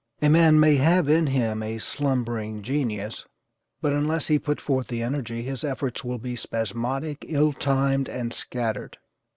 A 0.19 0.29
man 0.29 0.59
may 0.59 0.77
have 0.77 1.07
in 1.07 1.27
him 1.27 1.61
a 1.61 1.77
'slumbering 1.77 2.63
genius,' 2.63 3.27
but 3.83 3.93
unless 3.93 4.29
he 4.29 4.39
put 4.39 4.59
forth 4.59 4.87
the 4.87 5.03
energy, 5.03 5.43
his 5.43 5.63
efforts 5.63 6.03
will 6.03 6.17
be 6.17 6.35
spasmodic, 6.35 7.23
ill 7.29 7.53
timed 7.53 8.09
and 8.09 8.33
scattered. 8.33 8.97